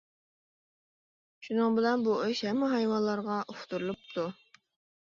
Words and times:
شۇنىڭ 1.47 1.77
بىلەن 1.81 2.07
بۇ 2.09 2.17
ئىش 2.25 2.43
ھەممە 2.49 2.71
ھايۋانلارغا 2.75 3.39
ئۇقتۇرۇلۇپتۇ. 3.47 4.27